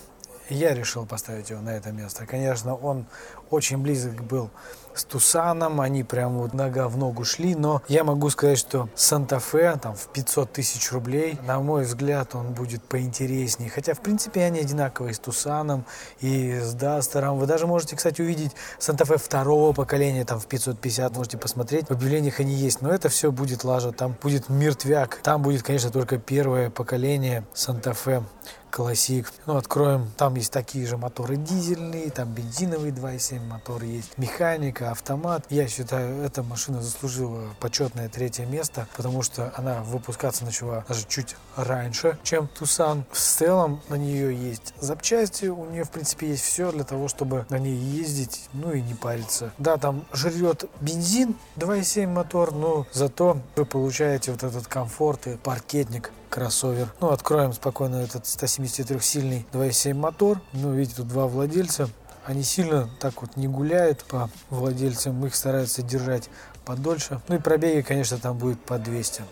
я 0.48 0.74
решил 0.74 1.04
поставить 1.06 1.50
его 1.50 1.60
на 1.60 1.70
это 1.70 1.92
место. 1.92 2.26
Конечно, 2.26 2.74
он 2.74 3.06
очень 3.54 3.78
близок 3.78 4.22
был 4.22 4.50
с 4.94 5.04
Тусаном, 5.04 5.80
они 5.80 6.04
прям 6.04 6.38
вот 6.38 6.54
нога 6.54 6.88
в 6.88 6.96
ногу 6.96 7.24
шли, 7.24 7.54
но 7.54 7.82
я 7.88 8.04
могу 8.04 8.30
сказать, 8.30 8.58
что 8.58 8.88
Санта-Фе 8.94 9.78
там 9.82 9.94
в 9.94 10.06
500 10.08 10.52
тысяч 10.52 10.92
рублей, 10.92 11.38
на 11.46 11.60
мой 11.60 11.84
взгляд, 11.84 12.34
он 12.34 12.54
будет 12.54 12.82
поинтереснее. 12.84 13.70
Хотя, 13.70 13.94
в 13.94 14.00
принципе, 14.00 14.44
они 14.44 14.60
одинаковые 14.60 15.14
с 15.14 15.18
Тусаном 15.18 15.84
и 16.20 16.60
с 16.60 16.72
Дастером. 16.74 17.38
Вы 17.38 17.46
даже 17.46 17.66
можете, 17.66 17.96
кстати, 17.96 18.20
увидеть 18.20 18.52
Санта-Фе 18.78 19.16
второго 19.16 19.72
поколения, 19.72 20.24
там 20.24 20.38
в 20.38 20.46
550, 20.46 21.16
можете 21.16 21.38
посмотреть. 21.38 21.88
В 21.88 21.92
объявлениях 21.92 22.40
они 22.40 22.54
есть, 22.54 22.80
но 22.80 22.90
это 22.90 23.08
все 23.08 23.32
будет 23.32 23.64
лажа, 23.64 23.92
там 23.92 24.16
будет 24.22 24.48
мертвяк. 24.48 25.20
Там 25.22 25.42
будет, 25.42 25.62
конечно, 25.62 25.90
только 25.90 26.18
первое 26.18 26.70
поколение 26.70 27.44
Санта-Фе 27.52 28.22
Классик. 28.70 29.32
Ну, 29.46 29.56
откроем, 29.56 30.10
там 30.16 30.34
есть 30.34 30.52
такие 30.52 30.84
же 30.84 30.96
моторы 30.96 31.36
дизельные, 31.36 32.10
там 32.10 32.32
бензиновый 32.34 32.90
2.7 32.90 33.43
мотор 33.44 33.82
есть, 33.82 34.16
механика, 34.18 34.90
автомат. 34.90 35.46
Я 35.50 35.68
считаю, 35.68 36.22
эта 36.22 36.42
машина 36.42 36.82
заслужила 36.82 37.54
почетное 37.60 38.08
третье 38.08 38.46
место, 38.46 38.86
потому 38.96 39.22
что 39.22 39.52
она 39.56 39.82
выпускаться 39.82 40.44
начала 40.44 40.84
даже 40.88 41.06
чуть 41.08 41.36
раньше, 41.56 42.18
чем 42.22 42.48
Тусан. 42.48 43.04
В 43.10 43.18
целом 43.18 43.80
на 43.88 43.96
нее 43.96 44.34
есть 44.34 44.74
запчасти, 44.80 45.46
у 45.46 45.64
нее, 45.70 45.84
в 45.84 45.90
принципе, 45.90 46.28
есть 46.28 46.44
все 46.44 46.72
для 46.72 46.84
того, 46.84 47.08
чтобы 47.08 47.46
на 47.50 47.58
ней 47.58 47.76
ездить, 47.76 48.48
ну 48.52 48.72
и 48.72 48.80
не 48.80 48.94
париться. 48.94 49.52
Да, 49.58 49.76
там 49.76 50.04
жрет 50.12 50.64
бензин 50.80 51.36
2.7 51.56 52.06
мотор, 52.06 52.52
но 52.52 52.86
зато 52.92 53.38
вы 53.56 53.64
получаете 53.64 54.32
вот 54.32 54.42
этот 54.42 54.66
комфорт 54.66 55.26
и 55.26 55.36
паркетник 55.36 56.10
кроссовер. 56.34 56.92
Ну, 57.00 57.10
откроем 57.10 57.52
спокойно 57.52 57.96
этот 57.96 58.24
173-сильный 58.24 59.46
2.7 59.52 59.94
мотор. 59.94 60.40
Ну, 60.52 60.72
видите, 60.72 60.96
тут 60.96 61.08
два 61.08 61.28
владельца. 61.28 61.88
Они 62.24 62.42
сильно 62.42 62.88
так 63.00 63.20
вот 63.20 63.36
не 63.36 63.48
гуляют 63.48 64.02
по 64.04 64.30
владельцам, 64.48 65.24
их 65.26 65.34
стараются 65.34 65.82
держать 65.82 66.30
подольше. 66.64 67.20
Ну 67.28 67.36
и 67.36 67.38
пробеги, 67.38 67.82
конечно, 67.82 68.16
там 68.16 68.38
будет 68.38 68.60
по 68.64 68.78
200. 68.78 69.22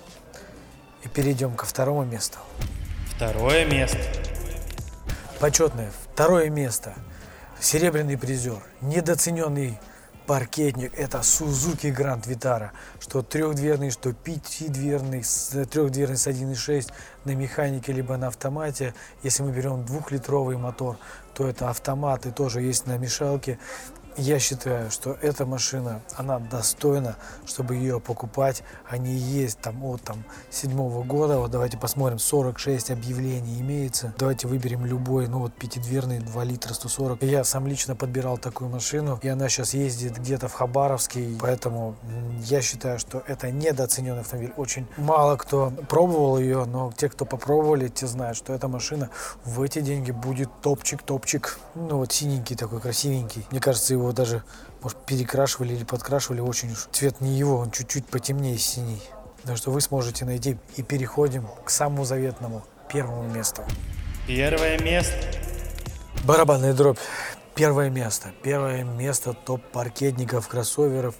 И 1.04 1.08
перейдем 1.08 1.54
ко 1.54 1.64
второму 1.64 2.04
месту. 2.04 2.38
Второе 3.16 3.64
место. 3.64 3.98
Почетное 5.40 5.90
второе 6.12 6.50
место. 6.50 6.94
Серебряный 7.58 8.18
призер. 8.18 8.62
Недооцененный 8.82 9.80
паркетник 10.26 10.92
это 10.98 11.18
Suzuki 11.18 11.94
Grand 11.94 12.22
Vitara, 12.24 12.70
что 13.00 13.22
трехдверный, 13.22 13.90
что 13.90 14.12
пятидверный, 14.12 15.22
трехдверный 15.22 16.16
с 16.16 16.26
1.6 16.26 16.92
на 17.24 17.34
механике 17.34 17.92
либо 17.92 18.16
на 18.16 18.28
автомате. 18.28 18.94
Если 19.22 19.42
мы 19.42 19.52
берем 19.52 19.84
двухлитровый 19.84 20.56
мотор, 20.56 20.96
то 21.34 21.46
это 21.46 21.70
автоматы 21.70 22.30
тоже 22.30 22.62
есть 22.62 22.86
на 22.86 22.98
мешалке. 22.98 23.58
Я 24.16 24.38
считаю, 24.38 24.90
что 24.90 25.16
эта 25.22 25.46
машина, 25.46 26.02
она 26.16 26.38
достойна, 26.38 27.16
чтобы 27.46 27.76
ее 27.76 27.98
покупать. 27.98 28.62
Они 28.88 29.14
есть 29.14 29.58
там 29.60 29.82
от 29.84 30.02
там, 30.02 30.24
седьмого 30.50 31.02
года. 31.02 31.38
Вот 31.38 31.50
давайте 31.50 31.78
посмотрим, 31.78 32.18
46 32.18 32.90
объявлений 32.90 33.60
имеется. 33.60 34.12
Давайте 34.18 34.48
выберем 34.48 34.84
любой, 34.84 35.28
ну 35.28 35.38
вот 35.38 35.54
пятидверный, 35.54 36.18
2 36.18 36.44
литра, 36.44 36.74
140. 36.74 37.22
Я 37.22 37.42
сам 37.44 37.66
лично 37.66 37.96
подбирал 37.96 38.36
такую 38.36 38.68
машину, 38.68 39.18
и 39.22 39.28
она 39.28 39.48
сейчас 39.48 39.72
ездит 39.72 40.18
где-то 40.18 40.48
в 40.48 40.52
Хабаровске, 40.52 41.36
поэтому 41.40 41.96
я 42.44 42.60
считаю, 42.60 42.98
что 42.98 43.22
это 43.26 43.50
недооцененный 43.50 44.20
автомобиль. 44.20 44.52
Очень 44.56 44.86
мало 44.98 45.36
кто 45.36 45.70
пробовал 45.88 46.38
ее, 46.38 46.64
но 46.66 46.92
те, 46.96 47.08
кто 47.08 47.24
попробовали, 47.24 47.88
те 47.88 48.06
знают, 48.06 48.36
что 48.36 48.52
эта 48.52 48.68
машина 48.68 49.08
в 49.44 49.62
эти 49.62 49.80
деньги 49.80 50.10
будет 50.10 50.50
топчик-топчик. 50.60 51.58
Ну 51.74 51.98
вот 51.98 52.12
синенький 52.12 52.56
такой, 52.56 52.80
красивенький. 52.80 53.46
Мне 53.50 53.60
кажется, 53.60 53.94
его 53.94 54.01
его 54.02 54.12
даже, 54.12 54.42
может, 54.82 54.98
перекрашивали 55.06 55.74
или 55.74 55.84
подкрашивали 55.84 56.40
очень 56.40 56.72
уж. 56.72 56.88
Цвет 56.92 57.20
не 57.20 57.36
его, 57.36 57.56
он 57.58 57.70
чуть-чуть 57.70 58.06
потемнее 58.06 58.58
синий. 58.58 59.02
Так 59.44 59.56
что 59.56 59.70
вы 59.70 59.80
сможете 59.80 60.24
найти. 60.24 60.58
И 60.76 60.82
переходим 60.82 61.46
к 61.64 61.70
самому 61.70 62.04
заветному, 62.04 62.64
первому 62.92 63.24
месту. 63.28 63.62
Первое 64.26 64.78
место. 64.78 65.16
Барабанная 66.24 66.74
дробь. 66.74 66.98
Первое 67.54 67.90
место. 67.90 68.30
Первое 68.42 68.84
место 68.84 69.34
топ-паркетников, 69.34 70.48
кроссоверов. 70.48 71.16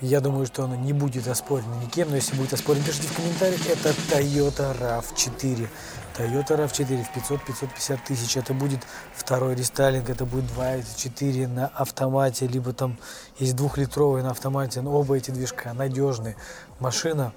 Я 0.00 0.20
думаю, 0.20 0.46
что 0.46 0.64
оно 0.64 0.74
не 0.74 0.92
будет 0.92 1.28
оспорено 1.28 1.74
никем, 1.76 2.10
но 2.10 2.16
если 2.16 2.36
будет 2.36 2.52
оспорено, 2.52 2.84
пишите 2.84 3.08
в 3.08 3.16
комментариях. 3.16 3.60
Это 3.68 3.90
Toyota 4.10 4.76
RAV4. 4.78 5.68
Toyota 6.16 6.56
RAV4 6.56 7.04
в 7.04 7.30
500-550 7.30 7.98
тысяч. 8.06 8.36
Это 8.36 8.54
будет 8.54 8.80
второй 9.14 9.54
рестайлинг, 9.54 10.10
это 10.10 10.24
будет 10.24 10.44
2.4 10.56 11.46
на 11.48 11.66
автомате, 11.68 12.46
либо 12.46 12.72
там 12.72 12.98
есть 13.38 13.56
двухлитровый 13.56 14.22
на 14.22 14.30
автомате. 14.30 14.80
Но 14.80 14.92
оба 14.92 15.16
эти 15.16 15.30
движка 15.30 15.72
надежные. 15.74 16.36
Машина 16.78 17.32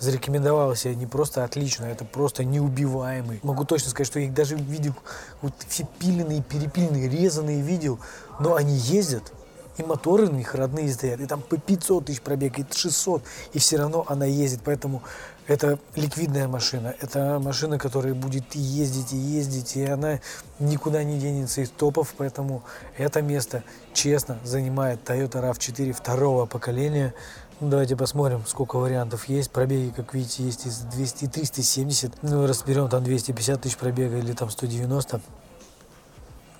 зарекомендовала 0.00 0.74
себя 0.74 0.94
не 0.94 1.06
просто 1.06 1.44
отлично, 1.44 1.84
это 1.84 2.04
просто 2.04 2.42
неубиваемый. 2.42 3.40
Могу 3.42 3.64
точно 3.64 3.90
сказать, 3.90 4.06
что 4.06 4.18
я 4.18 4.26
их 4.26 4.34
даже 4.34 4.56
видел, 4.56 4.94
вот 5.42 5.52
все 5.68 5.86
пиленные, 5.98 6.42
перепиленные, 6.42 7.08
резанные 7.08 7.60
видел, 7.60 8.00
но 8.40 8.54
они 8.54 8.74
ездят, 8.74 9.32
и 9.80 9.82
моторы 9.82 10.28
у 10.28 10.32
них 10.32 10.54
родные 10.54 10.92
стоят, 10.92 11.20
и 11.20 11.26
там 11.26 11.40
по 11.40 11.56
500 11.56 12.06
тысяч 12.06 12.20
пробег, 12.20 12.58
и 12.58 12.66
600, 12.70 13.22
и 13.52 13.58
все 13.58 13.78
равно 13.78 14.04
она 14.08 14.26
ездит, 14.26 14.60
поэтому 14.64 15.02
это 15.46 15.78
ликвидная 15.96 16.46
машина, 16.46 16.94
это 17.00 17.40
машина, 17.40 17.78
которая 17.78 18.14
будет 18.14 18.54
ездить 18.54 19.12
и 19.12 19.16
ездить, 19.16 19.76
и 19.76 19.84
она 19.84 20.20
никуда 20.58 21.02
не 21.02 21.18
денется 21.18 21.62
из 21.62 21.70
топов, 21.70 22.14
поэтому 22.16 22.62
это 22.96 23.22
место 23.22 23.64
честно 23.92 24.38
занимает 24.44 25.00
Toyota 25.08 25.42
RAV4 25.42 25.92
второго 25.92 26.46
поколения. 26.46 27.14
Ну, 27.58 27.68
давайте 27.68 27.94
посмотрим, 27.94 28.42
сколько 28.46 28.76
вариантов 28.76 29.28
есть. 29.28 29.50
Пробеги, 29.50 29.92
как 29.94 30.14
видите, 30.14 30.44
есть 30.44 30.66
из 30.66 30.78
200 30.78 31.26
370. 31.26 32.22
Ну, 32.22 32.46
разберем 32.46 32.88
там 32.88 33.04
250 33.04 33.60
тысяч 33.60 33.76
пробега 33.76 34.16
или 34.16 34.32
там 34.32 34.48
190. 34.48 35.20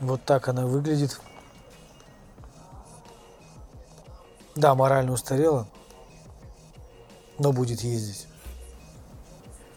Вот 0.01 0.23
так 0.25 0.49
она 0.49 0.67
выглядит. 0.67 1.19
Да, 4.57 4.75
морально 4.75 5.13
устарела, 5.13 5.67
но 7.39 7.53
будет 7.53 7.83
ездить. 7.83 8.27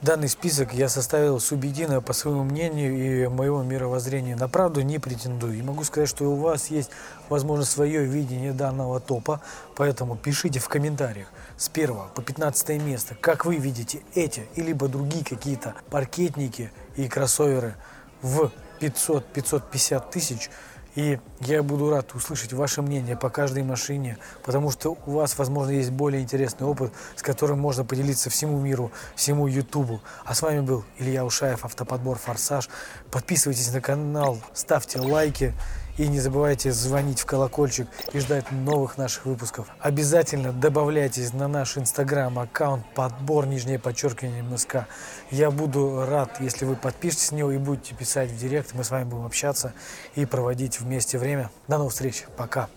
Данный 0.02 0.28
список 0.28 0.74
я 0.74 0.90
составил 0.90 1.40
субъективно 1.40 2.02
по 2.02 2.12
своему 2.12 2.44
мнению 2.44 3.24
и 3.24 3.28
моему 3.30 3.64
мировоззрению. 3.64 4.38
На 4.38 4.50
правду 4.50 4.82
не 4.82 5.00
претендую. 5.00 5.58
И 5.58 5.62
могу 5.62 5.86
сказать, 5.86 6.10
что 6.10 6.26
у 6.26 6.36
вас 6.36 6.68
есть, 6.68 6.90
возможно, 7.30 7.64
свое 7.64 8.04
видение 8.04 8.52
данного 8.52 9.00
топа. 9.00 9.40
Поэтому 9.78 10.18
пишите 10.18 10.60
в 10.60 10.68
комментариях 10.68 11.30
с 11.56 11.70
1 11.70 11.96
по 12.14 12.22
15 12.22 12.82
место, 12.82 13.16
как 13.16 13.46
вы 13.46 13.56
видите 13.56 14.02
эти, 14.14 14.46
и 14.56 14.62
либо 14.62 14.90
другие 14.90 15.24
какие-то 15.24 15.74
паркетники 15.90 16.70
и 16.98 17.08
кроссоверы 17.08 17.76
в 18.22 18.52
500-550 18.82 20.12
тысяч– 20.12 20.50
и 20.96 21.20
я 21.42 21.64
буду 21.64 21.90
рад 21.90 22.14
услышать 22.14 22.54
ваше 22.54 22.82
мнение 22.82 23.18
по 23.18 23.30
каждой 23.30 23.64
машине, 23.64 24.18
потому 24.44 24.72
что 24.72 24.98
у 25.06 25.12
вас, 25.12 25.38
возможно, 25.38 25.72
есть 25.72 25.92
более 25.92 26.22
интересный 26.22 26.68
опыт, 26.68 26.92
с 27.16 27.22
которым 27.22 27.60
можно 27.60 27.84
поделиться 27.84 28.30
всему 28.30 28.60
миру, 28.60 28.92
всему 29.16 29.48
Ютубу. 29.48 30.02
А 30.26 30.36
с 30.36 30.42
вами 30.42 30.62
был 30.62 30.84
Илья 31.00 31.26
Ушаев, 31.26 31.66
Автоподбор 31.66 32.18
Форсаж. 32.18 32.70
Подписывайтесь 33.12 33.72
на 33.74 33.82
канал, 33.82 34.40
ставьте 34.54 35.00
лайки 35.00 35.54
И 35.98 36.08
не 36.08 36.20
забывайте 36.20 36.72
звонить 36.72 37.20
в 37.20 37.26
колокольчик 37.26 37.88
и 38.14 38.20
ждать 38.20 38.52
новых 38.52 38.98
наших 38.98 39.26
выпусков. 39.26 39.68
Обязательно 39.80 40.52
добавляйтесь 40.52 41.34
на 41.34 41.48
наш 41.48 41.78
инстаграм-аккаунт 41.78 42.84
подбор 42.96 43.46
нижнее 43.46 43.78
подчеркивание 43.78 44.42
МСК. 44.42 44.88
Я 45.30 45.52
буду 45.52 46.06
рад, 46.06 46.42
если 46.42 46.66
вы 46.66 46.76
подпишетесь 46.76 47.32
на 47.32 47.38
него 47.38 47.52
и 47.52 47.58
будете 47.58 47.94
писать 47.96 48.32
в 48.32 48.38
директ. 48.38 48.74
Мы 48.74 48.84
с 48.84 48.92
вами 48.92 49.04
будем 49.04 49.26
общаться 49.26 49.74
и 50.16 50.26
проводить 50.26 50.80
вместе 50.80 51.18
время. 51.18 51.52
До 51.68 51.78
новых 51.78 51.94
встреч. 51.94 52.26
Пока. 52.38 52.70